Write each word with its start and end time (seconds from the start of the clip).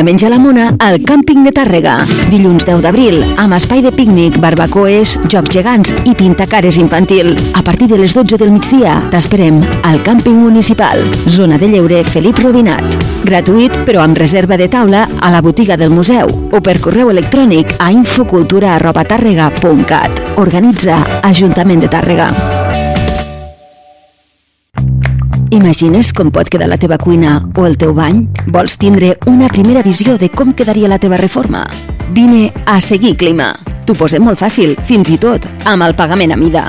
Vine 0.00 0.08
a 0.08 0.12
menjar 0.14 0.30
la 0.32 0.40
mona 0.40 0.72
al 0.80 1.02
càmping 1.04 1.44
de 1.44 1.50
Tàrrega. 1.52 2.00
Dilluns 2.30 2.64
10 2.64 2.80
d'abril, 2.80 3.20
amb 3.36 3.52
espai 3.52 3.82
de 3.84 3.92
pícnic, 3.92 4.40
barbacoes, 4.40 5.20
jocs 5.28 5.52
gegants 5.52 5.92
i 6.08 6.16
pintacares 6.16 6.80
infantil. 6.80 7.36
A 7.52 7.60
partir 7.60 7.84
de 7.90 7.98
les 8.00 8.16
12 8.16 8.40
del 8.40 8.48
migdia, 8.54 8.96
t'esperem 9.12 9.60
al 9.84 10.00
càmping 10.06 10.38
municipal, 10.40 11.04
zona 11.28 11.58
de 11.60 11.68
lleure 11.68 12.00
Felip 12.08 12.40
Robinat. 12.40 12.80
Gratuït, 13.28 13.76
però 13.84 14.00
amb 14.06 14.16
reserva 14.16 14.56
de 14.56 14.72
taula 14.72 15.04
a 15.20 15.28
la 15.28 15.44
botiga 15.44 15.76
del 15.76 15.92
museu 15.92 16.48
o 16.48 16.64
per 16.64 16.80
correu 16.80 17.12
electrònic 17.12 17.76
a 17.76 17.92
infocultura.tàrrega.cat. 17.92 20.40
Organitza 20.40 21.04
Ajuntament 21.28 21.84
de 21.84 21.92
Tàrrega. 21.92 22.59
Imagines 25.50 26.12
com 26.14 26.28
pot 26.30 26.46
quedar 26.46 26.68
la 26.70 26.76
teva 26.78 26.94
cuina 26.98 27.40
o 27.58 27.64
el 27.66 27.74
teu 27.78 27.90
bany? 27.94 28.20
Vols 28.54 28.76
tindre 28.78 29.16
una 29.26 29.48
primera 29.50 29.82
visió 29.82 30.14
de 30.18 30.28
com 30.30 30.52
quedaria 30.54 30.88
la 30.88 31.00
teva 31.02 31.18
reforma? 31.18 31.64
Vine 32.14 32.52
a 32.66 32.78
Seguir 32.80 33.16
Clima. 33.18 33.50
T'ho 33.82 33.98
posem 33.98 34.22
molt 34.22 34.38
fàcil, 34.38 34.76
fins 34.86 35.10
i 35.10 35.18
tot 35.18 35.50
amb 35.66 35.88
el 35.88 35.98
pagament 35.98 36.36
a 36.36 36.38
mida. 36.38 36.68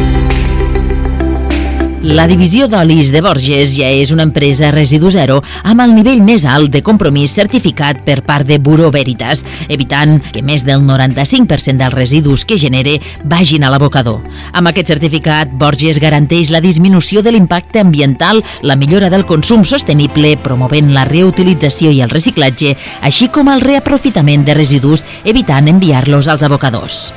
La 2.11 2.25
divisió 2.27 2.65
d'olis 2.67 3.07
de 3.13 3.21
Borges 3.23 3.71
ja 3.77 3.87
és 3.87 4.09
una 4.11 4.25
empresa 4.27 4.67
residu 4.73 5.07
zero 5.13 5.37
amb 5.63 5.79
el 5.79 5.93
nivell 5.95 6.19
més 6.27 6.43
alt 6.43 6.67
de 6.73 6.81
compromís 6.83 7.31
certificat 7.37 8.01
per 8.03 8.17
part 8.27 8.43
de 8.49 8.57
Bureau 8.59 8.91
Veritas, 8.91 9.45
evitant 9.71 10.17
que 10.33 10.41
més 10.43 10.65
del 10.67 10.83
95% 10.83 11.79
dels 11.79 11.95
residus 11.95 12.43
que 12.43 12.57
genere 12.59 12.97
vagin 13.23 13.63
a 13.63 13.69
l'abocador. 13.71 14.19
Amb 14.51 14.67
aquest 14.67 14.91
certificat, 14.91 15.53
Borges 15.55 16.01
garanteix 16.03 16.51
la 16.51 16.59
disminució 16.59 17.23
de 17.23 17.31
l'impacte 17.31 17.79
ambiental, 17.79 18.43
la 18.61 18.75
millora 18.75 19.07
del 19.09 19.23
consum 19.25 19.63
sostenible, 19.63 20.35
promovent 20.43 20.91
la 20.91 21.07
reutilització 21.07 21.95
i 21.95 22.03
el 22.03 22.11
reciclatge, 22.11 22.75
així 23.07 23.31
com 23.31 23.47
el 23.55 23.63
reaprofitament 23.63 24.43
de 24.43 24.59
residus, 24.59 25.07
evitant 25.23 25.71
enviar-los 25.71 26.27
als 26.27 26.43
abocadors. 26.43 27.13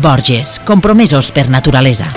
Borges, 0.00 0.56
compromesos 0.64 1.34
per 1.36 1.50
naturalesa. 1.52 2.08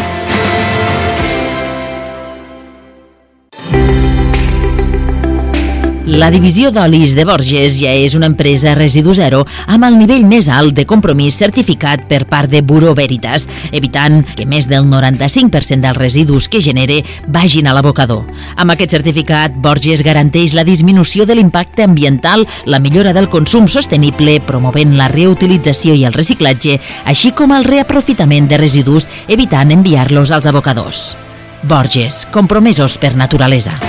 La 6.11 6.27
divisió 6.27 6.73
d'olis 6.75 7.13
de 7.15 7.23
Borges 7.23 7.77
ja 7.79 7.91
és 7.95 8.17
una 8.17 8.27
empresa 8.27 8.73
residu 8.75 9.13
zero 9.15 9.45
amb 9.71 9.85
el 9.87 9.95
nivell 9.95 10.25
més 10.27 10.49
alt 10.51 10.75
de 10.75 10.83
compromís 10.83 11.37
certificat 11.39 12.03
per 12.09 12.25
part 12.27 12.51
de 12.51 12.59
Bureau 12.67 12.91
Veritas, 12.97 13.45
evitant 13.71 14.17
que 14.35 14.43
més 14.43 14.67
del 14.67 14.89
95% 14.91 15.79
dels 15.85 15.95
residus 15.95 16.49
que 16.51 16.59
genere 16.59 16.99
vagin 17.31 17.71
a 17.71 17.77
l'abocador. 17.77 18.25
Amb 18.59 18.75
aquest 18.75 18.97
certificat, 18.97 19.55
Borges 19.55 20.03
garanteix 20.03 20.51
la 20.51 20.67
disminució 20.67 21.23
de 21.25 21.39
l'impacte 21.39 21.87
ambiental, 21.87 22.43
la 22.65 22.83
millora 22.83 23.15
del 23.15 23.31
consum 23.31 23.71
sostenible, 23.71 24.41
promovent 24.43 24.97
la 24.99 25.07
reutilització 25.07 25.95
i 25.95 26.03
el 26.03 26.17
reciclatge, 26.17 26.75
així 27.05 27.31
com 27.31 27.55
el 27.55 27.63
reaprofitament 27.63 28.51
de 28.51 28.59
residus, 28.59 29.07
evitant 29.31 29.71
enviar-los 29.71 30.35
als 30.35 30.51
abocadors. 30.51 31.15
Borges, 31.63 32.25
compromesos 32.35 32.99
per 32.99 33.15
naturalesa. 33.15 33.79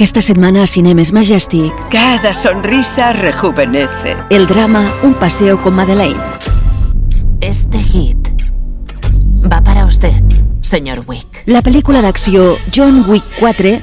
Aquesta 0.00 0.22
setmana 0.22 0.62
a 0.62 0.66
Cinemes 0.66 1.12
Majestic, 1.12 1.74
Cada 1.90 2.32
sonrisa 2.34 3.12
rejuvenece. 3.12 4.16
el 4.30 4.46
drama 4.46 4.90
Un 5.02 5.12
paseo 5.12 5.60
con 5.60 5.74
Madeleine. 5.74 6.18
Este 7.42 7.76
hit 7.82 8.16
va 9.52 9.60
para 9.60 9.84
usted, 9.84 10.14
señor 10.62 11.00
Wick. 11.06 11.42
La 11.44 11.60
pel·lícula 11.60 12.00
d'acció 12.00 12.56
John 12.74 13.04
Wick 13.06 13.24
4 13.40 13.78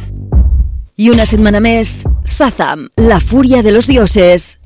i 0.95 1.11
una 1.11 1.27
setmana 1.27 1.59
més 1.59 2.03
Sazam, 2.25 2.87
la 2.95 3.19
fúria 3.19 3.61
de 3.61 3.71
los 3.71 3.85
dioses 3.85 4.57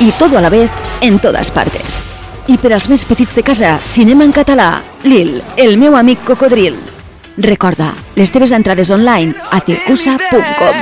i 0.00 0.10
todo 0.18 0.38
a 0.38 0.40
la 0.40 0.48
vez 0.48 0.70
en 1.02 1.18
todas 1.18 1.50
partes. 1.50 2.00
I 2.48 2.56
per 2.56 2.72
als 2.72 2.88
més 2.88 3.04
petits 3.04 3.36
de 3.36 3.42
casa, 3.42 3.78
cinema 3.84 4.24
en 4.24 4.32
català, 4.32 4.80
Lil, 5.04 5.42
el 5.58 5.76
meu 5.76 5.96
amic 5.96 6.24
cocodril. 6.24 6.93
Recorda, 7.36 7.94
les 8.14 8.30
teves 8.30 8.52
entrades 8.52 8.90
online 8.94 9.34
a 9.50 9.58
circusa.com. 9.60 10.76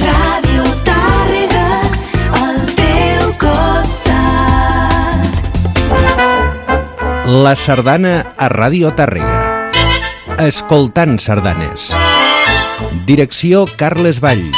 Ràdio 0.00 0.64
Tàrrega, 0.86 1.66
al 2.40 2.58
teu 2.78 3.34
costat. 3.42 5.20
La 7.44 7.54
sardana 7.56 8.14
a 8.38 8.48
Ràdio 8.48 8.94
Tàrrega. 8.96 9.38
Escoltant 10.40 11.18
sardanes. 11.20 11.90
Direcció 13.04 13.66
Carles 13.76 14.20
Vall. 14.24 14.48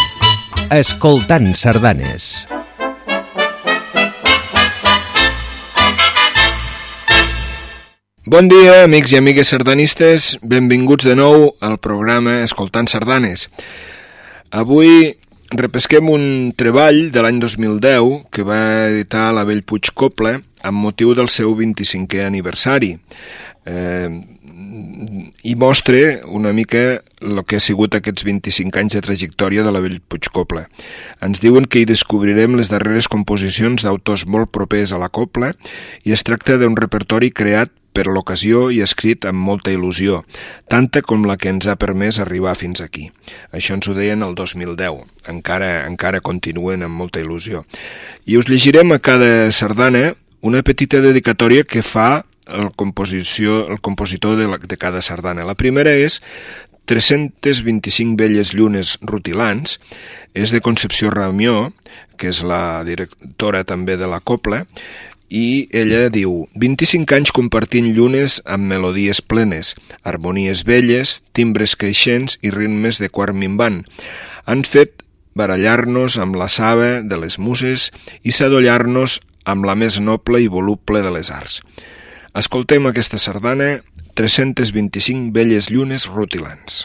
Escoltant 0.71 1.57
sardanes. 1.59 2.47
Bon 8.25 8.47
dia, 8.47 8.85
amics 8.85 9.11
i 9.11 9.17
amigues 9.19 9.49
sardanistes. 9.51 10.37
Benvinguts 10.47 11.09
de 11.09 11.17
nou 11.19 11.49
al 11.59 11.73
programa 11.83 12.37
Escoltant 12.45 12.87
Sardanes. 12.87 13.49
Avui 14.55 15.17
repesquem 15.51 16.07
un 16.07 16.53
treball 16.55 17.09
de 17.11 17.25
l'any 17.27 17.41
2010 17.43 18.29
que 18.31 18.47
va 18.47 18.61
editar 18.93 19.33
la 19.35 19.43
Bell 19.43 19.65
Puig 19.67 19.91
Coble 19.99 20.37
amb 20.63 20.85
motiu 20.85 21.17
del 21.19 21.33
seu 21.35 21.51
25è 21.59 22.23
aniversari. 22.29 22.93
Eh, 23.67 24.07
i 25.43 25.57
mostra 25.59 26.23
una 26.31 26.55
mica 26.55 27.03
el 27.19 27.43
que 27.43 27.59
ha 27.59 27.67
sigut 27.67 27.99
aquests 27.99 28.23
25 28.23 28.79
anys 28.79 29.01
de 29.01 29.03
trajectòria 29.03 29.67
de 29.67 29.75
la 29.75 29.83
Bell 29.83 29.99
Puig 29.99 30.31
Coble. 30.31 30.69
Ens 31.19 31.43
diuen 31.43 31.67
que 31.67 31.83
hi 31.83 31.91
descobrirem 31.91 32.55
les 32.55 32.71
darreres 32.71 33.11
composicions 33.11 33.83
d'autors 33.83 34.29
molt 34.31 34.55
propers 34.55 34.95
a 34.95 35.03
la 35.03 35.11
Copla 35.11 35.57
i 36.07 36.15
es 36.15 36.23
tracta 36.23 36.55
d'un 36.63 36.79
repertori 36.79 37.35
creat 37.35 37.75
per 37.93 38.09
l'ocasió 38.09 38.69
i 38.73 38.81
escrit 38.85 39.27
amb 39.29 39.41
molta 39.45 39.73
il·lusió, 39.73 40.23
tanta 40.73 41.03
com 41.05 41.27
la 41.29 41.37
que 41.37 41.53
ens 41.53 41.69
ha 41.69 41.77
permès 41.81 42.19
arribar 42.23 42.57
fins 42.59 42.83
aquí. 42.85 43.11
Això 43.53 43.77
ens 43.77 43.89
ho 43.89 43.95
deien 43.97 44.25
el 44.25 44.35
2010, 44.39 45.05
encara, 45.33 45.87
encara 45.87 46.25
continuen 46.25 46.83
amb 46.83 46.99
molta 46.99 47.23
il·lusió. 47.23 47.65
I 48.27 48.41
us 48.41 48.51
llegirem 48.51 48.93
a 48.93 49.01
cada 49.01 49.51
sardana 49.53 50.13
una 50.43 50.65
petita 50.67 51.01
dedicatòria 51.01 51.65
que 51.65 51.85
fa 51.87 52.25
el, 52.47 52.73
composició, 52.75 53.69
el 53.71 53.81
compositor 53.81 54.37
de, 54.37 54.49
la, 54.51 54.59
de 54.59 54.77
cada 54.77 55.03
sardana. 55.03 55.47
La 55.47 55.55
primera 55.55 55.95
és 55.95 56.21
325 56.91 58.19
velles 58.19 58.53
llunes 58.57 58.97
rutilants, 59.07 59.79
és 60.35 60.51
de 60.51 60.61
Concepció 60.61 61.13
Ramió, 61.15 61.71
que 62.19 62.33
és 62.33 62.43
la 62.47 62.83
directora 62.87 63.63
també 63.65 63.97
de 63.97 64.09
la 64.11 64.21
Copla, 64.21 64.65
i 65.33 65.67
ella 65.73 66.11
diu 66.13 66.45
25 66.61 67.17
anys 67.17 67.33
compartint 67.33 67.89
llunes 67.97 68.37
amb 68.45 68.69
melodies 68.69 69.23
plenes, 69.25 69.73
harmonies 70.05 70.61
belles, 70.69 71.23
timbres 71.33 71.73
creixents 71.81 72.37
i 72.45 72.53
ritmes 72.53 73.01
de 73.01 73.09
quart 73.09 73.33
minvant. 73.33 73.81
Han 74.45 74.67
fet 74.69 75.01
barallar-nos 75.33 76.19
amb 76.21 76.37
la 76.37 76.51
saba 76.53 77.01
de 77.01 77.17
les 77.17 77.39
muses 77.41 77.89
i 78.23 78.37
sadollar-nos 78.37 79.23
amb 79.49 79.65
la 79.65 79.75
més 79.75 79.99
noble 80.05 80.43
i 80.45 80.53
voluble 80.53 81.01
de 81.01 81.17
les 81.17 81.33
arts. 81.33 81.63
Escoltem 82.37 82.85
aquesta 82.89 83.17
sardana 83.17 83.79
325 84.21 85.33
velles 85.33 85.73
llunes 85.73 86.11
rutilants. 86.13 86.85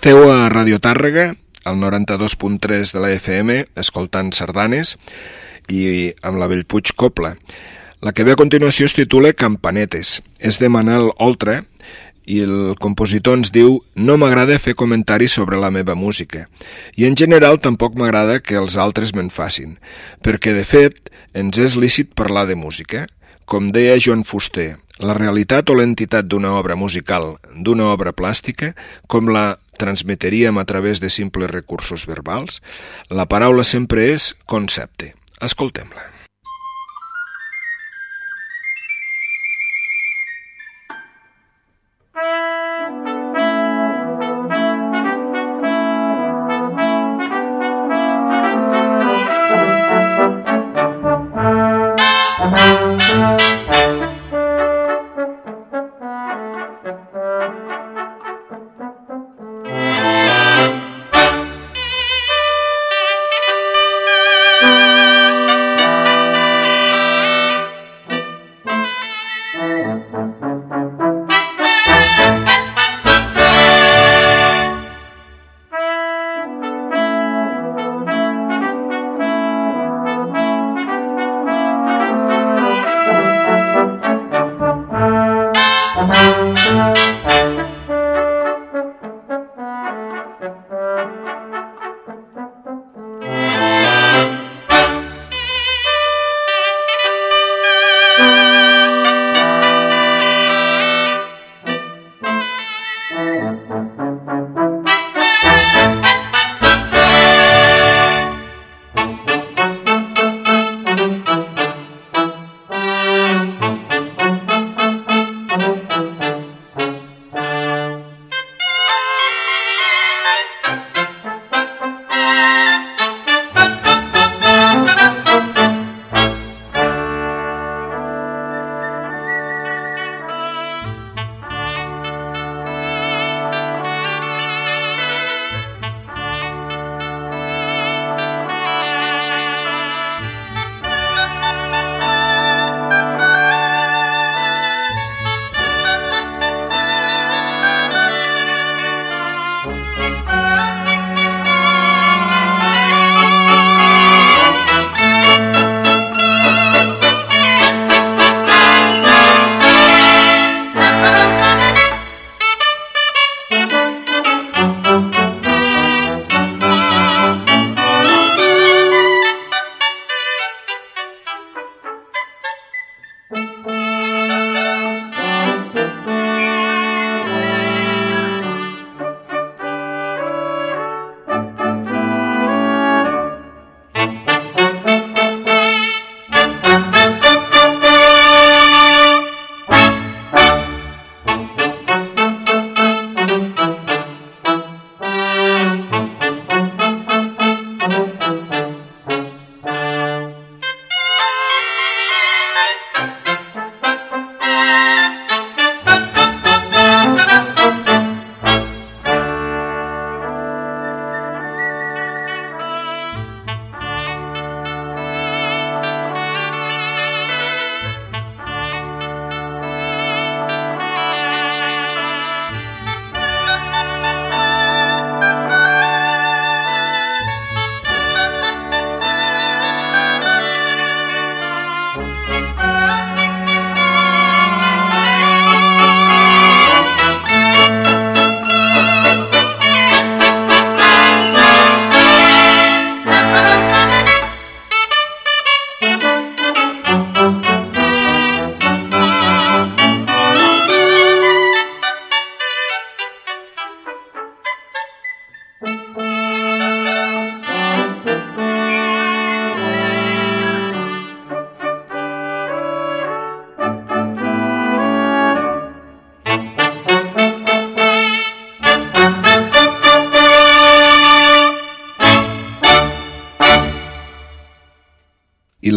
Esteu 0.00 0.30
a 0.32 0.48
Radio 0.48 0.78
Tàrrega, 0.80 1.34
al 1.68 1.76
92.3 1.76 2.94
de 2.94 3.00
la 3.04 3.10
FM, 3.12 3.56
escoltant 3.76 4.30
sardanes, 4.32 4.94
i 5.68 6.14
amb 6.24 6.40
la 6.40 6.48
Bellpuig 6.48 6.94
Copla. 6.96 7.34
La 8.00 8.14
que 8.16 8.24
ve 8.24 8.32
a 8.32 8.40
continuació 8.40 8.88
es 8.88 8.96
titula 8.96 9.34
Campanetes. 9.36 10.22
És 10.40 10.56
de 10.56 10.72
Manel 10.72 11.12
Oltra 11.20 11.58
i 12.24 12.40
el 12.46 12.80
compositor 12.80 13.42
ens 13.42 13.52
diu 13.52 13.82
«No 13.92 14.16
m'agrada 14.16 14.56
fer 14.56 14.72
comentaris 14.72 15.36
sobre 15.36 15.60
la 15.60 15.68
meva 15.68 15.92
música 15.92 16.46
i 16.96 17.04
en 17.04 17.12
general 17.12 17.60
tampoc 17.60 17.92
m'agrada 17.92 18.40
que 18.40 18.56
els 18.56 18.80
altres 18.80 19.12
me'n 19.12 19.28
facin, 19.28 19.76
perquè 20.24 20.56
de 20.56 20.64
fet 20.64 21.12
ens 21.36 21.60
és 21.60 21.76
lícit 21.76 22.16
parlar 22.16 22.48
de 22.48 22.56
música. 22.56 23.04
Com 23.44 23.68
deia 23.68 24.00
Joan 24.00 24.24
Fuster, 24.24 24.78
la 25.00 25.12
realitat 25.12 25.68
o 25.68 25.76
l'entitat 25.76 26.24
d'una 26.24 26.56
obra 26.56 26.72
musical, 26.72 27.34
d'una 27.52 27.92
obra 27.92 28.16
plàstica, 28.16 28.72
com 29.04 29.28
la 29.28 29.58
transmeteríem 29.80 30.60
a 30.60 30.66
través 30.68 31.00
de 31.00 31.10
simples 31.10 31.50
recursos 31.50 32.06
verbals, 32.06 32.60
la 33.08 33.26
paraula 33.32 33.64
sempre 33.64 34.10
és 34.12 34.34
concepte. 34.44 35.14
Escoltem-la. 35.40 36.19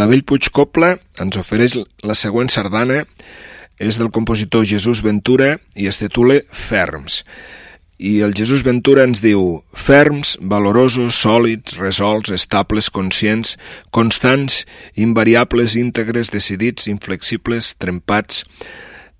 I 0.03 0.05
la 0.05 0.11
Bellpuig 0.11 0.49
Copla 0.51 0.89
ens 1.23 1.37
ofereix 1.39 1.77
la 2.03 2.15
següent 2.19 2.49
sardana, 2.51 3.05
és 3.79 3.95
del 3.95 4.09
compositor 4.11 4.65
Jesús 4.67 4.99
Ventura 4.99 5.53
i 5.79 5.87
es 5.87 6.01
titula 6.01 6.41
Ferms. 6.51 7.21
I 8.03 8.17
el 8.27 8.35
Jesús 8.35 8.65
Ventura 8.67 9.05
ens 9.07 9.21
diu 9.23 9.61
ferms, 9.71 10.33
valorosos, 10.41 11.15
sòlids, 11.23 11.77
resolts, 11.79 12.33
estables, 12.35 12.91
conscients, 12.91 13.55
constants, 13.95 14.65
invariables, 14.99 15.77
íntegres, 15.79 16.33
decidits, 16.35 16.91
inflexibles, 16.91 17.71
trempats, 17.79 18.43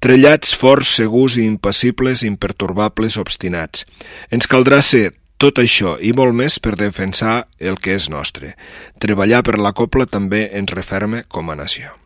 trellats 0.04 0.52
forts, 0.52 0.98
segurs 1.00 1.40
i 1.40 1.48
impassibles, 1.48 2.28
impertorbables, 2.28 3.16
obstinats. 3.24 3.88
Ens 4.36 4.52
caldrà 4.52 4.84
ser 4.84 5.14
tot 5.44 5.60
això 5.60 5.98
i 6.00 6.14
molt 6.16 6.38
més 6.40 6.56
per 6.64 6.78
defensar 6.80 7.34
el 7.60 7.76
que 7.84 7.98
és 7.98 8.08
nostre. 8.14 8.54
Treballar 9.04 9.42
per 9.44 9.58
la 9.60 9.74
copla 9.76 10.08
també 10.08 10.46
ens 10.56 10.72
referma 10.72 11.26
com 11.28 11.52
a 11.52 11.58
nació. 11.60 12.03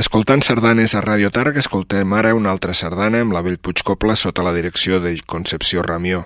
Escoltant 0.00 0.40
sardanes 0.42 0.94
a 0.94 1.00
Radio 1.02 1.28
Targ, 1.30 1.56
escoltem 1.60 2.12
ara 2.16 2.30
una 2.34 2.48
altra 2.54 2.72
sardana 2.74 3.20
amb 3.24 3.34
la 3.34 3.42
Bell 3.44 3.58
Puigcopla 3.58 4.14
sota 4.16 4.42
la 4.46 4.52
direcció 4.56 5.00
de 5.02 5.12
Concepció 5.26 5.82
Ramió. 5.82 6.24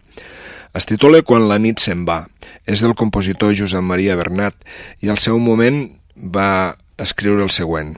Es 0.75 0.87
titula 0.87 1.23
Quan 1.27 1.49
la 1.51 1.59
nit 1.59 1.83
se'n 1.83 2.05
va. 2.07 2.21
És 2.66 2.85
del 2.85 2.96
compositor 2.96 3.55
Josep 3.57 3.85
Maria 3.85 4.16
Bernat 4.16 4.57
i 5.05 5.12
al 5.12 5.20
seu 5.22 5.38
moment 5.38 5.87
va 6.16 6.77
escriure 6.98 7.42
el 7.42 7.50
següent. 7.50 7.94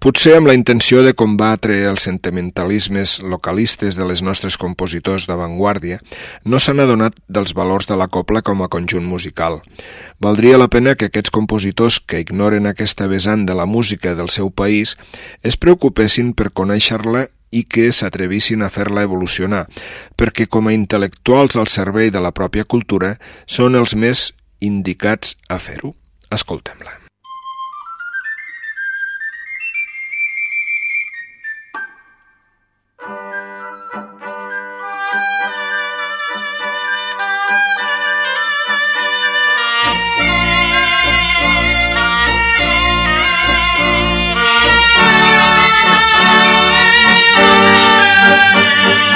Potser 0.00 0.32
amb 0.38 0.48
la 0.48 0.54
intenció 0.56 1.02
de 1.04 1.12
combatre 1.12 1.74
els 1.84 2.06
sentimentalismes 2.08 3.18
localistes 3.20 3.98
de 4.00 4.06
les 4.08 4.22
nostres 4.24 4.56
compositors 4.56 5.26
d'avantguàrdia, 5.28 5.98
no 6.48 6.56
s'han 6.56 6.80
adonat 6.80 7.18
dels 7.28 7.52
valors 7.52 7.90
de 7.90 7.98
la 8.00 8.08
copla 8.08 8.40
com 8.40 8.62
a 8.64 8.70
conjunt 8.72 9.04
musical. 9.04 9.60
Valdria 10.24 10.56
la 10.56 10.70
pena 10.72 10.94
que 10.96 11.10
aquests 11.10 11.34
compositors 11.36 12.00
que 12.00 12.22
ignoren 12.24 12.66
aquesta 12.70 13.10
vessant 13.12 13.44
de 13.44 13.58
la 13.58 13.68
música 13.68 14.14
del 14.16 14.32
seu 14.32 14.48
país 14.48 14.96
es 15.42 15.60
preocupessin 15.60 16.32
per 16.32 16.48
conèixer-la 16.48 17.28
i 17.50 17.64
que 17.64 17.90
s'atrevissin 17.92 18.62
a 18.62 18.70
fer-la 18.70 19.04
evolucionar, 19.08 19.66
perquè 20.16 20.46
com 20.46 20.70
a 20.70 20.76
intel·lectuals 20.76 21.58
al 21.58 21.70
servei 21.72 22.14
de 22.14 22.22
la 22.22 22.34
pròpia 22.36 22.64
cultura 22.64 23.16
són 23.46 23.78
els 23.78 23.96
més 23.96 24.30
indicats 24.60 25.36
a 25.48 25.58
fer-ho. 25.58 25.94
Escoltem-la. 26.30 26.99
Música 48.40 49.09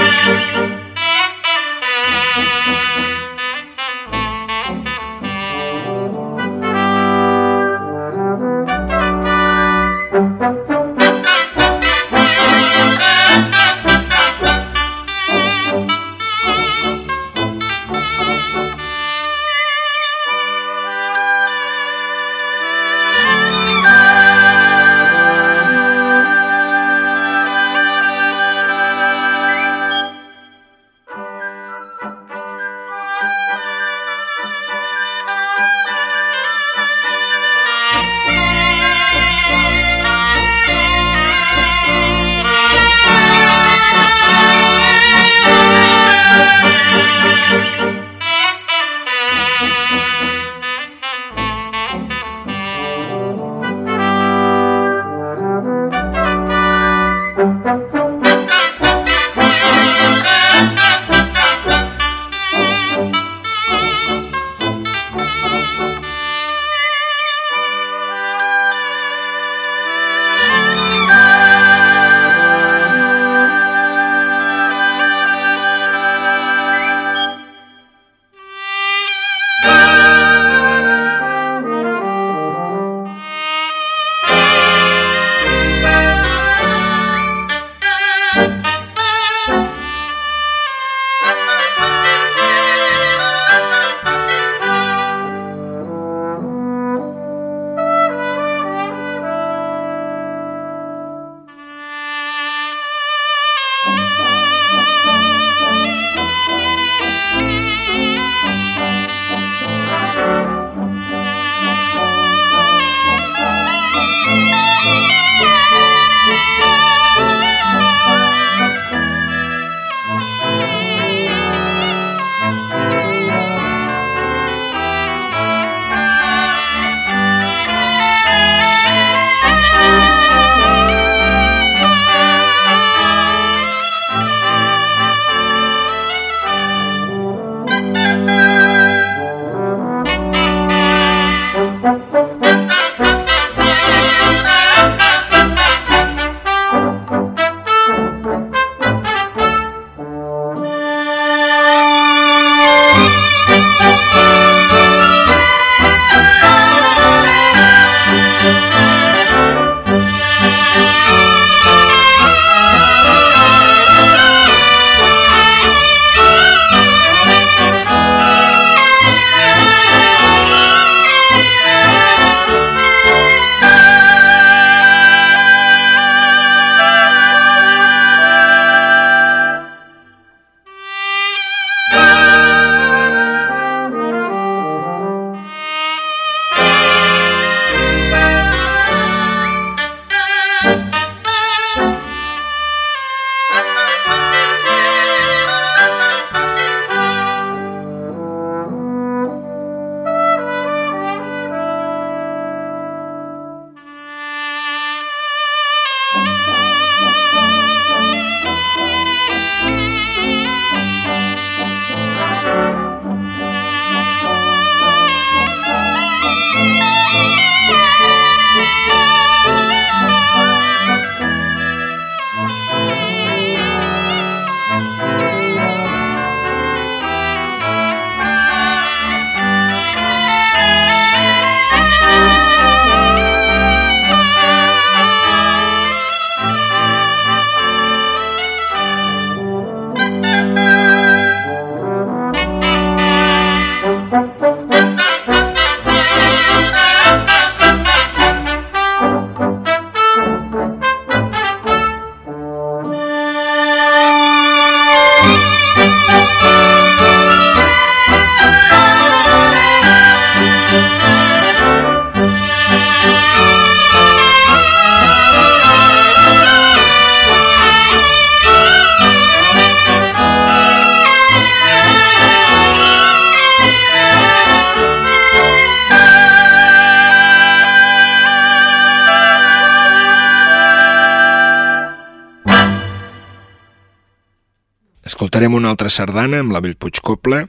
Escoltarem 285.45 285.61
una 285.61 285.71
altra 285.75 285.91
sardana 285.93 286.39
amb 286.41 286.55
la 286.55 286.61
Bellpuig 286.65 287.03
Copla. 287.05 287.43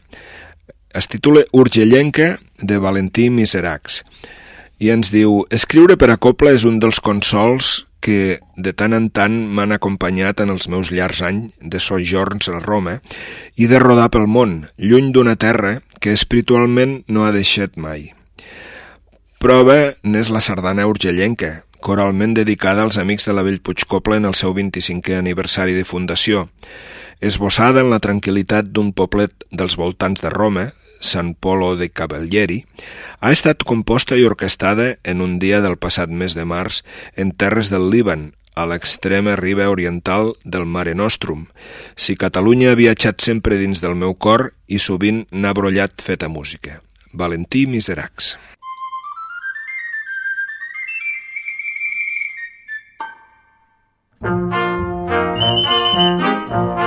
Es 0.91 1.08
titula 1.08 1.45
Urgellenca, 1.55 2.41
de 2.60 2.75
Valentí 2.77 3.29
Miseracs. 3.31 4.01
I 4.84 4.89
ens 4.91 5.13
diu, 5.13 5.45
escriure 5.47 5.95
per 5.95 6.10
a 6.12 6.17
copla 6.19 6.51
és 6.51 6.65
un 6.67 6.81
dels 6.84 6.99
consols 6.99 7.86
que 8.03 8.41
de 8.60 8.73
tant 8.75 8.91
en 8.91 9.08
tant 9.15 9.38
m'han 9.47 9.71
acompanyat 9.71 10.43
en 10.43 10.51
els 10.51 10.67
meus 10.67 10.91
llargs 10.91 11.21
anys 11.23 11.53
de 11.62 11.79
sojorns 11.79 12.51
a 12.51 12.60
Roma 12.60 12.97
i 13.55 13.69
de 13.71 13.79
rodar 13.79 14.10
pel 14.12 14.27
món, 14.27 14.65
lluny 14.75 15.13
d'una 15.15 15.38
terra 15.39 15.77
que 16.03 16.12
espiritualment 16.12 17.05
no 17.08 17.23
ha 17.23 17.31
deixat 17.31 17.79
mai. 17.79 18.10
Prova 19.39 19.95
n'és 20.03 20.34
la 20.36 20.43
sardana 20.43 20.89
urgellenca, 20.91 21.62
coralment 21.79 22.36
dedicada 22.36 22.84
als 22.84 22.99
amics 22.99 23.31
de 23.31 23.38
la 23.39 23.47
Bellpuig 23.47 23.88
Copla 23.88 24.19
en 24.19 24.27
el 24.27 24.36
seu 24.36 24.51
25è 24.51 25.15
aniversari 25.21 25.79
de 25.79 25.88
fundació, 25.88 26.49
Esbossada 27.26 27.82
en 27.82 27.88
la 27.90 27.98
tranquil·litat 27.98 28.68
d'un 28.70 28.92
poblet 28.94 29.48
dels 29.50 29.80
voltants 29.82 30.22
de 30.22 30.30
Roma, 30.30 30.68
San 31.02 31.32
Polo 31.34 31.72
de 31.80 31.88
Cavallieri, 31.90 32.60
ha 33.18 33.32
estat 33.34 33.66
composta 33.66 34.14
i 34.14 34.28
orquestada 34.28 35.00
en 35.02 35.24
un 35.26 35.40
dia 35.42 35.58
del 35.66 35.74
passat 35.82 36.14
mes 36.14 36.38
de 36.38 36.46
març 36.46 36.84
en 37.18 37.34
terres 37.34 37.74
del 37.74 37.90
Líban, 37.90 38.38
a 38.54 38.70
l'extrema 38.70 39.34
riba 39.42 39.72
oriental 39.74 40.36
del 40.46 40.70
Mare 40.70 40.94
Nostrum. 40.94 41.50
Si 41.98 42.14
Catalunya 42.14 42.72
ha 42.72 42.78
viatjat 42.78 43.26
sempre 43.26 43.58
dins 43.58 43.82
del 43.82 43.98
meu 43.98 44.14
cor 44.14 44.52
i 44.70 44.78
sovint 44.78 45.26
n'ha 45.34 45.58
brollat 45.58 46.06
feta 46.06 46.30
música. 46.30 46.84
Valentí 47.12 47.66
Miserax. 47.66 48.38
Thank 54.22 54.54
you. 56.80 56.85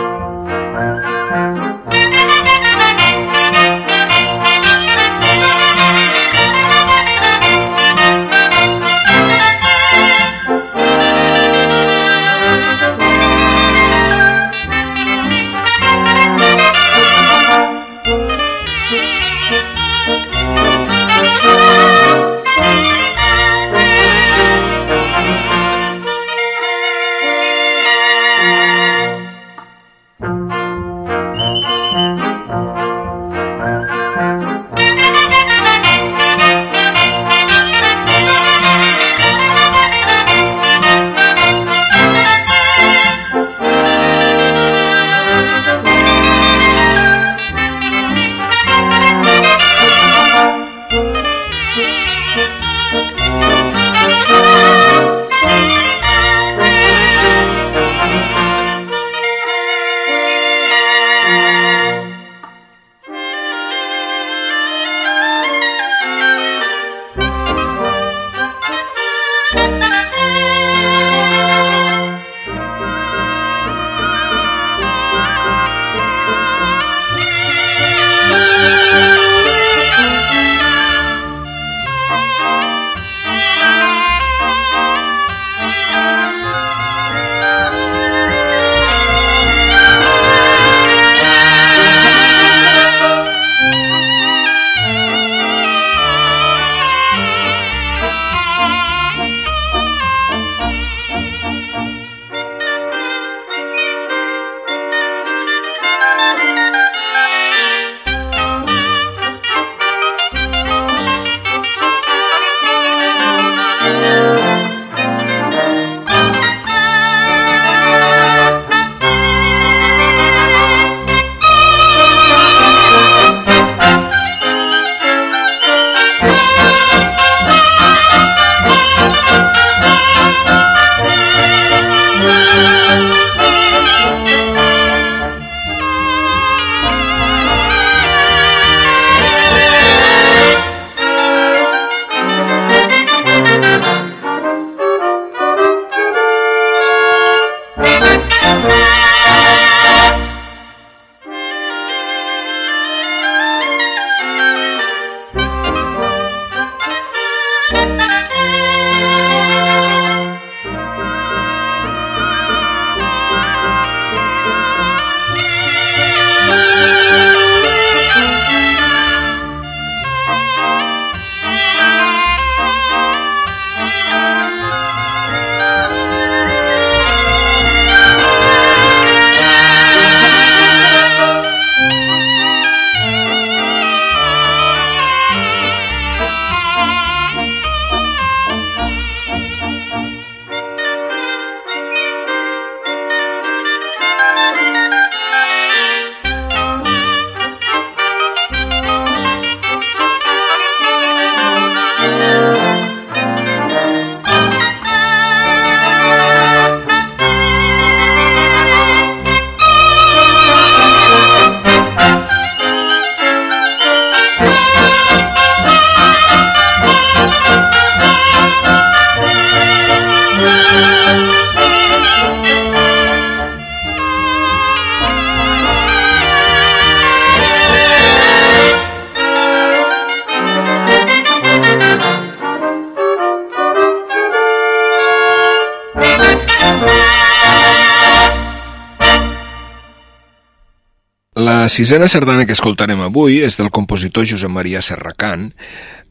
Sisena 241.68 242.07
sardana 242.09 242.46
que 242.46 242.54
escoltarem 242.54 243.00
avui 243.02 243.40
és 243.42 243.57
del 243.59 243.70
compositor 243.74 244.26
Josep 244.28 244.52
Maria 244.52 244.81
Serracant. 244.85 245.48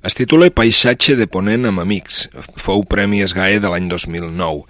Es 0.05 0.17
titula 0.17 0.49
Paisatge 0.51 1.15
de 1.15 1.27
Ponent 1.31 1.65
amb 1.69 1.81
Amics. 1.81 2.27
Fou 2.59 2.83
Premi 2.83 3.23
Esgae 3.23 3.61
de 3.63 3.71
l'any 3.71 3.87
2009. 3.89 4.65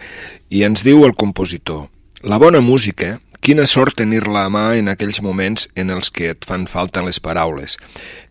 I 0.54 0.64
ens 0.70 0.86
diu 0.86 1.04
el 1.08 1.16
compositor 1.18 1.88
La 2.22 2.38
bona 2.38 2.62
música, 2.62 3.20
quina 3.42 3.68
sort 3.70 3.98
tenir-la 4.00 4.46
a 4.48 4.54
mà 4.54 4.66
en 4.78 4.90
aquells 4.94 5.22
moments 5.26 5.68
en 5.76 5.92
els 5.94 6.10
que 6.14 6.32
et 6.34 6.46
fan 6.46 6.66
falta 6.70 7.04
les 7.06 7.20
paraules. 7.20 7.78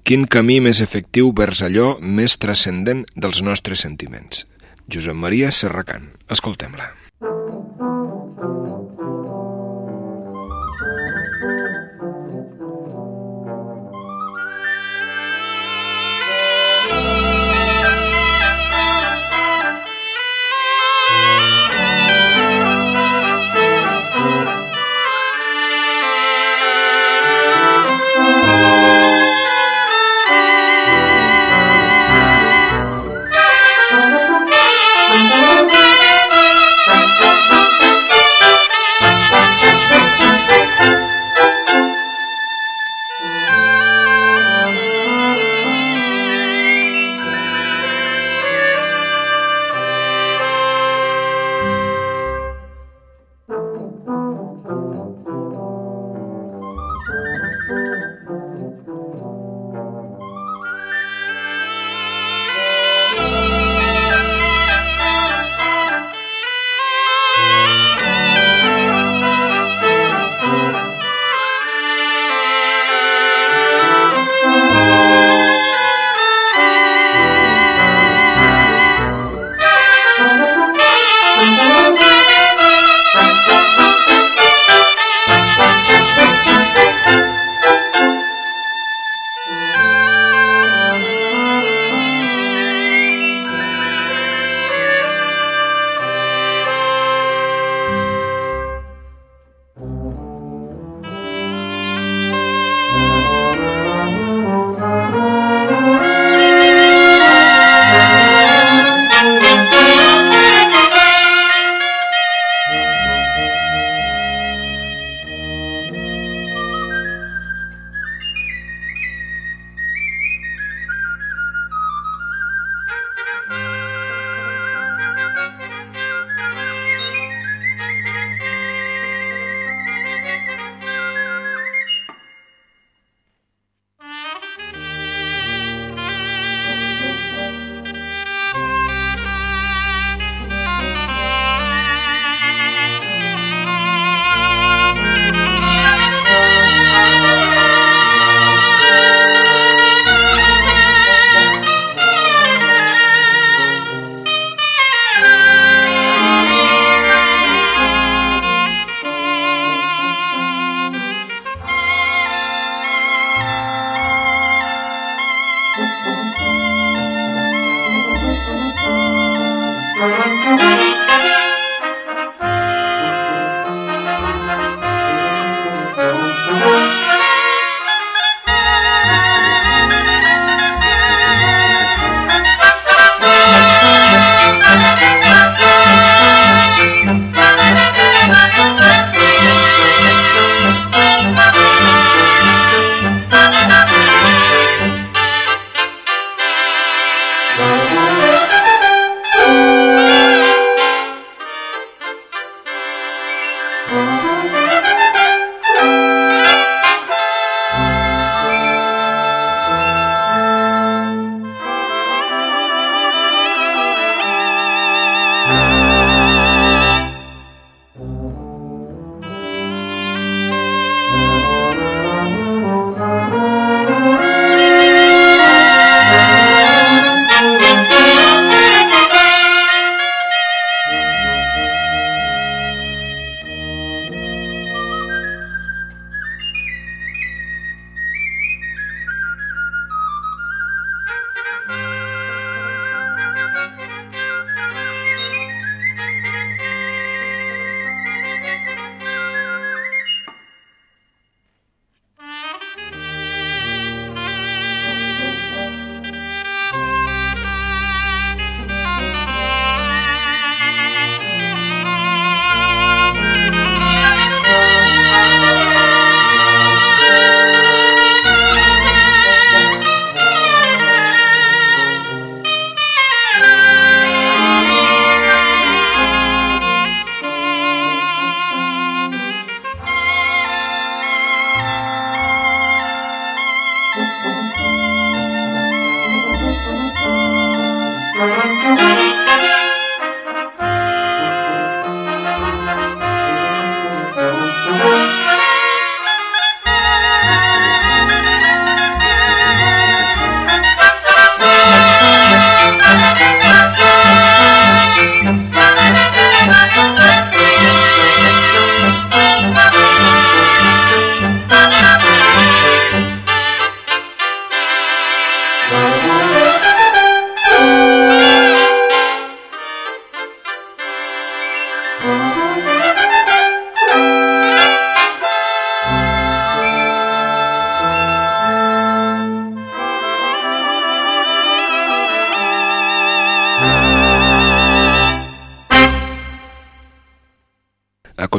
Quin 0.06 0.26
camí 0.26 0.60
més 0.62 0.80
efectiu 0.80 1.34
vers 1.36 1.62
allò 1.66 1.96
més 2.00 2.38
transcendent 2.38 3.06
dels 3.14 3.42
nostres 3.42 3.82
sentiments. 3.86 4.46
Josep 4.86 5.18
Maria 5.18 5.50
Serracant. 5.50 6.12
Escoltem-la. 6.30 6.92
Thank 7.18 7.65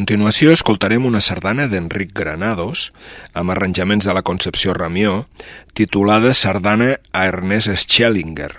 continuació 0.07 0.53
escoltarem 0.55 1.03
una 1.03 1.19
sardana 1.19 1.65
d'Enric 1.67 2.13
Granados, 2.15 2.93
amb 3.35 3.51
arranjaments 3.51 4.05
de 4.07 4.13
la 4.15 4.21
Concepció 4.23 4.71
Ramió, 4.71 5.25
titulada 5.75 6.31
Sardana 6.31 6.93
a 7.11 7.25
Ernest 7.27 7.73
Schellinger. 7.75 8.53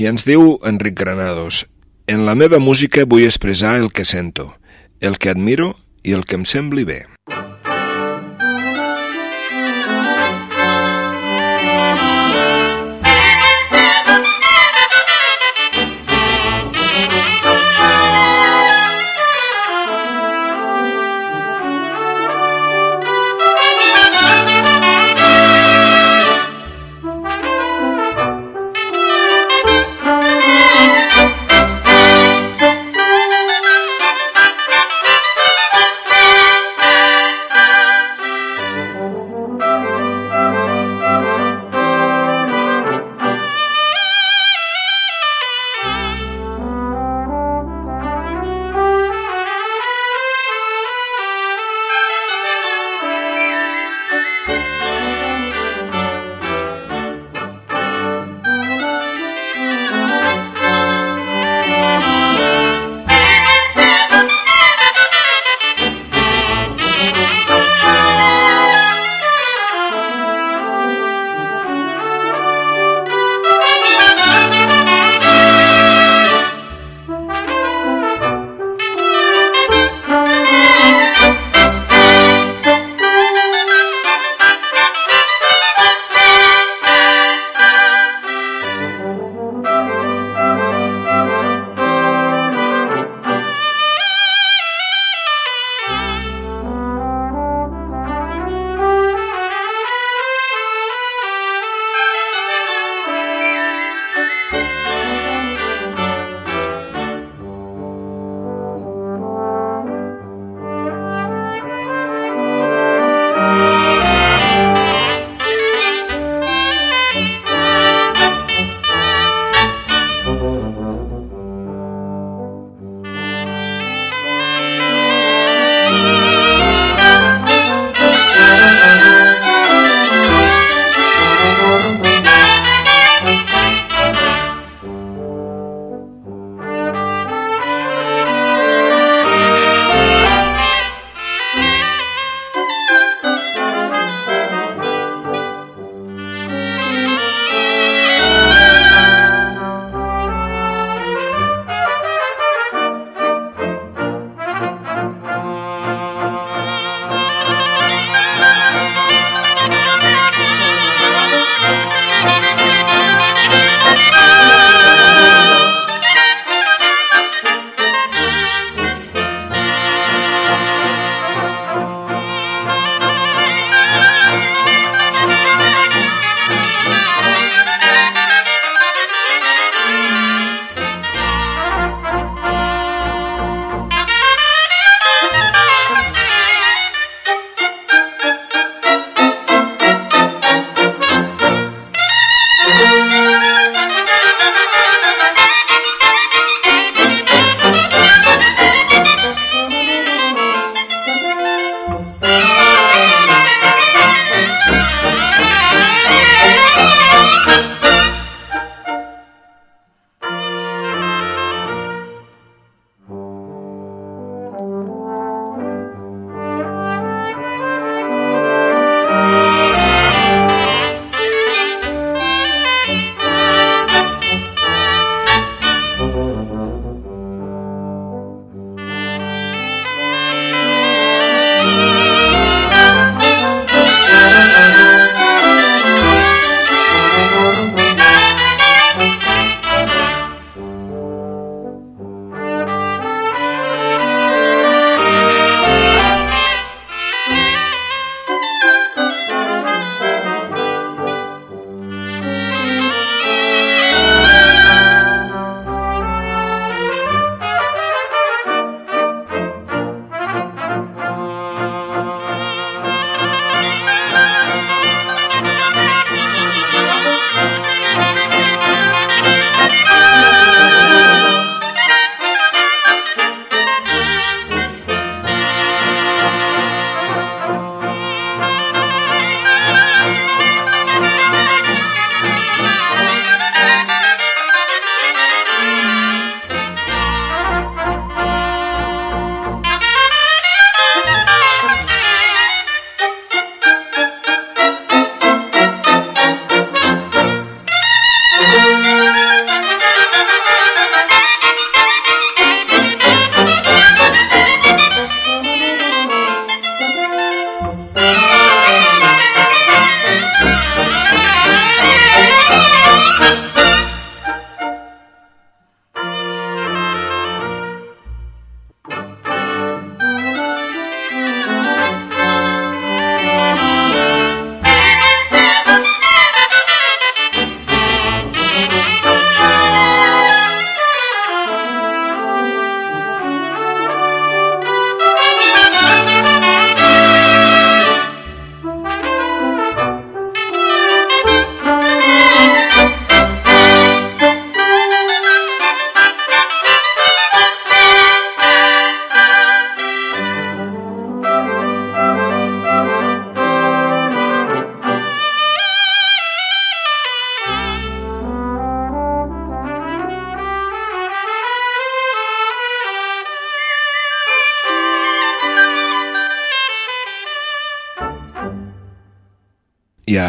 I 0.00 0.08
ens 0.08 0.24
diu 0.24 0.56
Enric 0.64 0.96
Granados, 0.96 1.66
En 2.08 2.24
la 2.24 2.32
meva 2.32 2.56
música 2.64 3.04
vull 3.04 3.26
expressar 3.28 3.76
el 3.76 3.92
que 3.92 4.06
sento, 4.08 4.56
el 5.04 5.18
que 5.20 5.28
admiro 5.28 5.74
i 6.00 6.16
el 6.16 6.24
que 6.24 6.40
em 6.40 6.48
sembli 6.48 6.88
bé. 6.88 7.02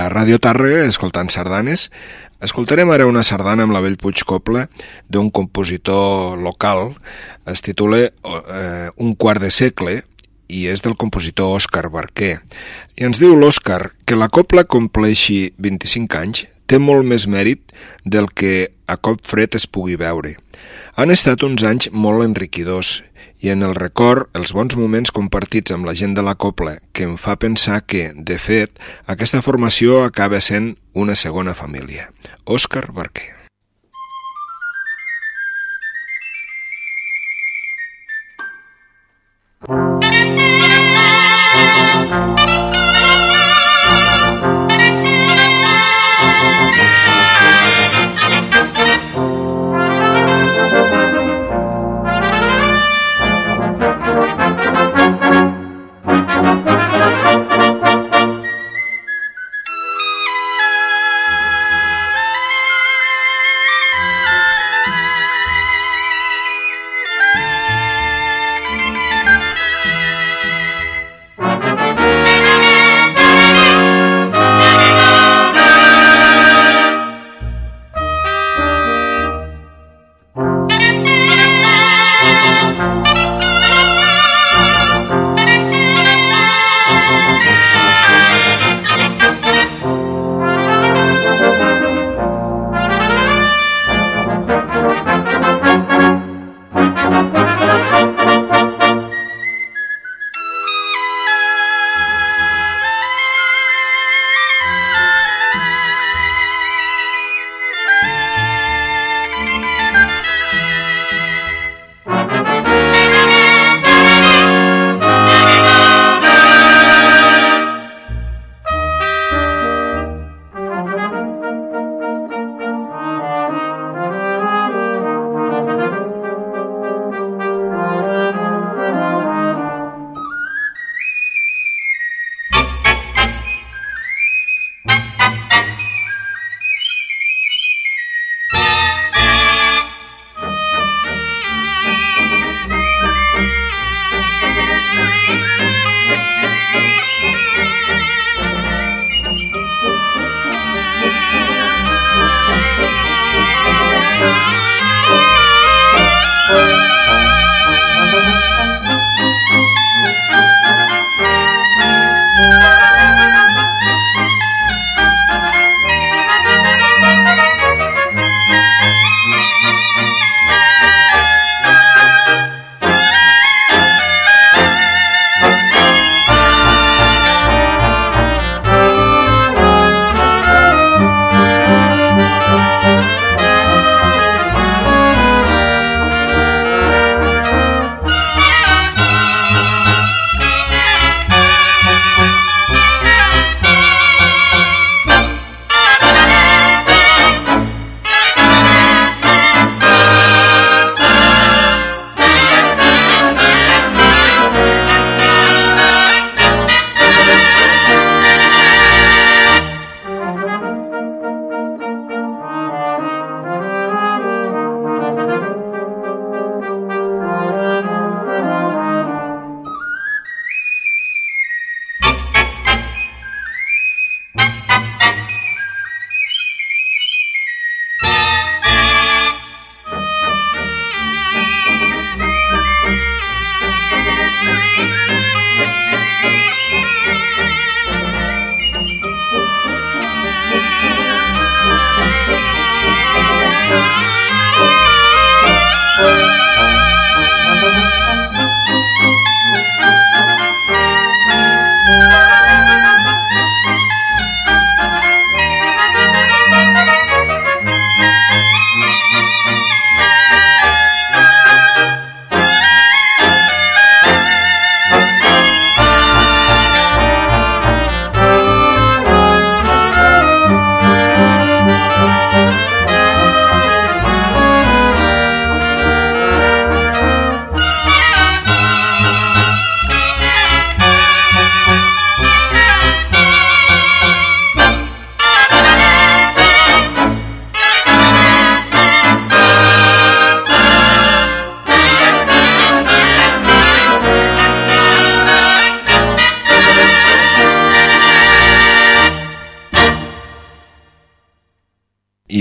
Radio 0.07 0.39
Tàrrega, 0.39 0.85
escoltant 0.87 1.27
sardanes. 1.33 1.89
Escoltarem 2.39 2.87
ara 2.95 3.07
una 3.09 3.25
sardana 3.27 3.65
amb 3.67 3.75
la 3.75 3.81
Vell 3.83 3.97
Puig 3.99 4.21
Copla 4.23 4.67
d'un 5.11 5.27
compositor 5.35 6.39
local. 6.39 6.93
Es 7.43 7.59
titula 7.65 8.05
eh, 8.07 8.87
Un 8.95 9.15
quart 9.19 9.43
de 9.43 9.51
segle 9.51 9.97
i 10.47 10.65
és 10.71 10.81
del 10.85 10.95
compositor 10.95 11.57
Òscar 11.57 11.89
Barquer. 11.91 12.39
I 12.95 13.09
ens 13.09 13.19
diu 13.19 13.35
l'Òscar 13.35 13.91
que 14.07 14.17
la 14.17 14.29
copla 14.31 14.63
compleixi 14.63 15.51
25 15.59 16.21
anys 16.21 16.45
té 16.69 16.79
molt 16.79 17.03
més 17.03 17.27
mèrit 17.27 17.75
del 18.05 18.31
que 18.31 18.69
a 18.87 18.97
cop 18.97 19.19
fred 19.25 19.59
es 19.59 19.67
pugui 19.67 19.99
veure. 19.99 20.37
Han 20.99 21.13
estat 21.13 21.45
uns 21.47 21.61
anys 21.63 21.85
molt 21.95 22.25
enriquidors 22.25 22.97
i 23.39 23.53
en 23.53 23.63
el 23.63 23.71
record 23.77 24.27
els 24.35 24.51
bons 24.51 24.75
moments 24.75 25.13
compartits 25.15 25.71
amb 25.71 25.87
la 25.87 25.93
gent 25.95 26.11
de 26.17 26.25
la 26.27 26.33
Copla, 26.35 26.73
que 26.91 27.07
em 27.07 27.13
fa 27.15 27.37
pensar 27.39 27.77
que, 27.87 28.09
de 28.11 28.35
fet, 28.35 28.75
aquesta 29.07 29.39
formació 29.39 30.01
acaba 30.03 30.43
sent 30.43 30.73
una 30.91 31.15
segona 31.15 31.55
família. 31.55 32.11
Òscar 32.43 32.91
Barquer. 32.91 33.31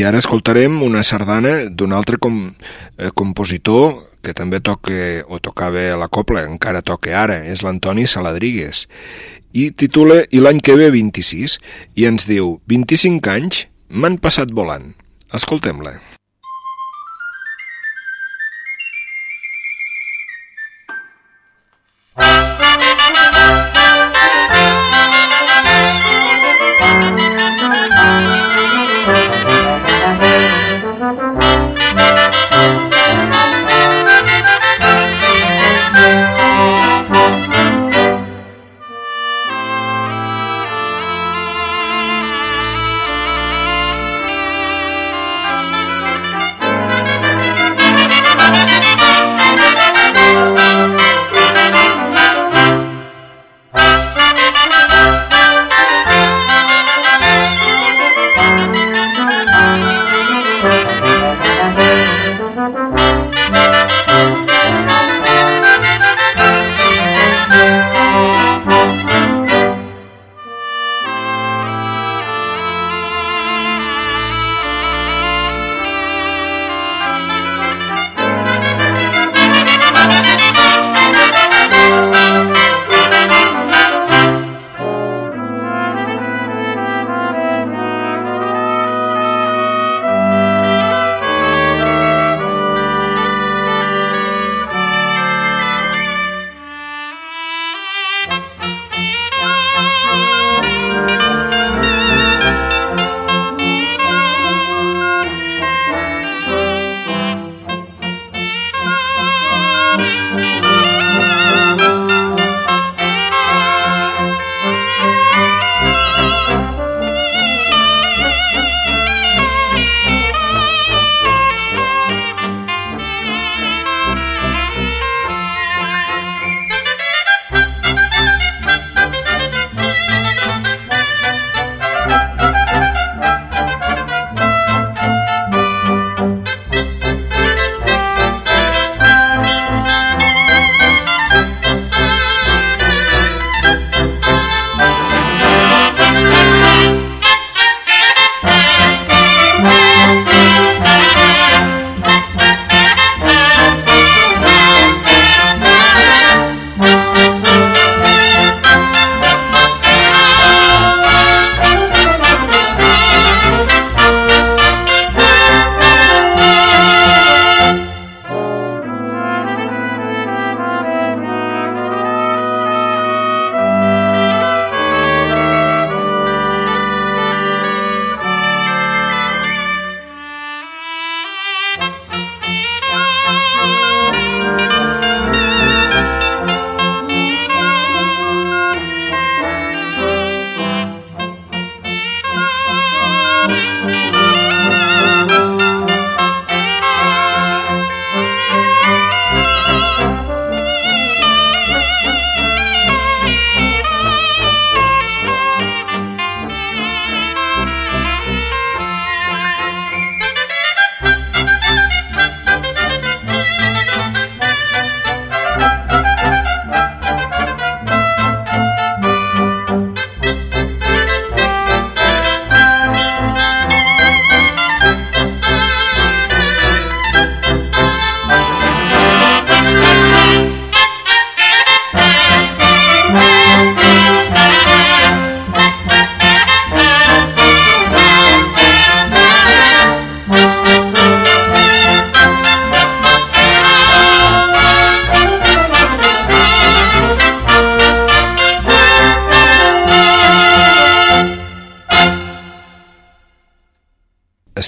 Ara 0.08 0.20
escoltarem 0.22 0.80
una 0.82 1.02
sardana 1.04 1.68
d'un 1.68 1.92
altre 1.92 2.16
com, 2.16 2.54
eh, 2.96 3.10
compositor 3.14 4.08
que 4.24 4.32
també 4.34 4.60
toca 4.60 4.92
o 5.28 5.38
tocava 5.38 5.96
la 6.00 6.08
copla, 6.08 6.46
encara 6.48 6.82
toca 6.82 7.12
ara, 7.22 7.44
és 7.44 7.62
l'Antoni 7.62 8.06
Saladrigues. 8.06 8.86
I 9.52 9.70
titula 9.70 10.24
I 10.30 10.40
l'any 10.40 10.60
que 10.60 10.76
ve 10.76 10.90
26 10.90 11.58
i 11.94 12.04
ens 12.08 12.26
diu 12.28 12.60
25 12.66 13.30
anys 13.30 13.66
m'han 13.88 14.18
passat 14.18 14.52
volant. 14.52 14.94
Escoltem-la. 15.32 15.98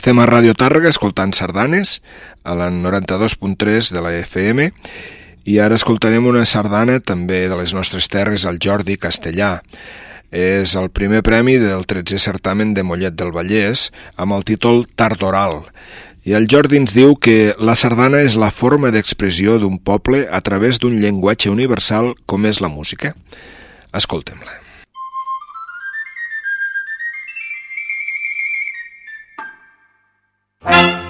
Estem 0.01 0.17
a 0.17 0.25
Ràdio 0.25 0.55
Tàrrega 0.57 0.89
escoltant 0.89 1.35
sardanes 1.37 1.99
a 2.41 2.55
la 2.57 2.71
92.3 2.73 3.91
de 3.93 4.01
la 4.01 4.15
FM 4.23 4.71
i 5.45 5.59
ara 5.61 5.77
escoltarem 5.77 6.25
una 6.25 6.47
sardana 6.49 6.95
també 7.05 7.43
de 7.53 7.59
les 7.61 7.75
nostres 7.77 8.09
terres 8.09 8.47
al 8.49 8.57
Jordi 8.65 8.97
Castellà. 8.97 9.59
És 10.33 10.73
el 10.81 10.89
primer 10.89 11.21
premi 11.21 11.59
del 11.61 11.85
13è 11.85 12.17
certamen 12.17 12.73
de 12.73 12.81
Mollet 12.81 13.19
del 13.21 13.35
Vallès 13.37 13.91
amb 14.17 14.39
el 14.39 14.49
títol 14.49 14.87
Tardoral. 14.89 15.67
I 16.25 16.33
el 16.41 16.49
Jordi 16.49 16.81
ens 16.81 16.97
diu 16.97 17.13
que 17.21 17.53
la 17.61 17.77
sardana 17.77 18.25
és 18.25 18.39
la 18.41 18.49
forma 18.49 18.89
d'expressió 18.97 19.61
d'un 19.61 19.77
poble 19.77 20.25
a 20.33 20.41
través 20.41 20.81
d'un 20.81 20.97
llenguatge 20.97 21.53
universal 21.53 22.15
com 22.25 22.49
és 22.49 22.65
la 22.65 22.73
música. 22.73 23.13
Escoltem-la. 23.93 24.70
Bye. 30.63 31.10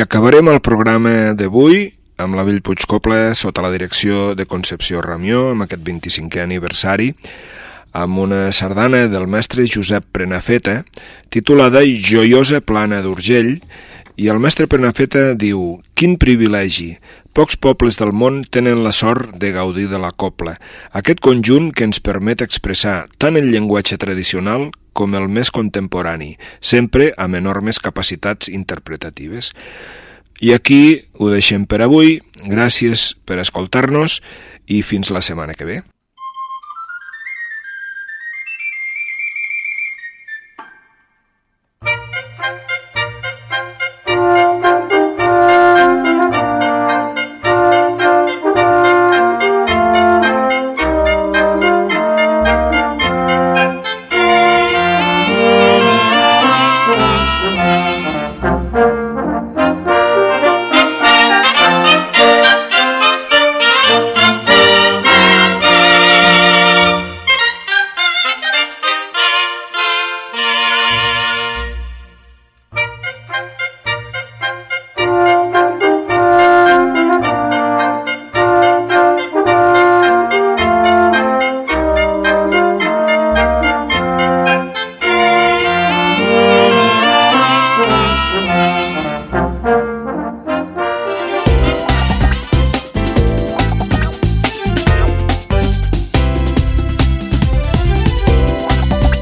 Acabarem 0.00 0.48
el 0.48 0.62
programa 0.64 1.34
d'avui 1.36 1.82
amb 2.16 2.32
la 2.38 2.44
Vell 2.46 2.62
Puigcoble 2.64 3.34
sota 3.36 3.60
la 3.60 3.68
direcció 3.68 4.30
de 4.32 4.46
Concepció 4.48 5.02
Ramió 5.04 5.50
amb 5.50 5.66
aquest 5.66 5.82
25è 5.84 6.40
aniversari 6.40 7.10
amb 7.92 8.22
una 8.22 8.38
sardana 8.56 9.02
del 9.12 9.26
mestre 9.28 9.66
Josep 9.68 10.06
Prenafeta 10.16 10.78
titulada 11.28 11.82
Joiosa 11.84 12.62
plana 12.64 13.02
d'Urgell 13.04 13.58
i 14.16 14.32
el 14.32 14.40
mestre 14.40 14.70
Prenafeta 14.72 15.34
diu 15.36 15.82
Quin 15.92 16.16
privilegi! 16.16 16.94
Pocs 17.36 17.60
pobles 17.60 18.00
del 18.00 18.14
món 18.16 18.40
tenen 18.48 18.80
la 18.82 18.90
sort 18.96 19.36
de 19.38 19.52
gaudir 19.52 19.90
de 19.92 20.00
la 20.00 20.10
copla, 20.10 20.56
aquest 20.96 21.20
conjunt 21.22 21.70
que 21.76 21.84
ens 21.86 22.00
permet 22.00 22.40
expressar 22.40 23.04
tant 23.20 23.36
el 23.36 23.52
llenguatge 23.52 24.00
tradicional 24.00 24.70
com 24.92 25.14
el 25.18 25.28
més 25.28 25.52
contemporani, 25.54 26.36
sempre 26.60 27.12
amb 27.16 27.38
enormes 27.38 27.80
capacitats 27.82 28.50
interpretatives. 28.50 29.52
I 30.40 30.54
aquí 30.56 31.02
ho 31.20 31.28
deixem 31.32 31.66
per 31.68 31.82
avui. 31.84 32.18
Gràcies 32.48 33.14
per 33.28 33.38
escoltar-nos 33.42 34.20
i 34.66 34.80
fins 34.82 35.12
la 35.12 35.20
setmana 35.24 35.54
que 35.54 35.68
ve. 35.68 35.80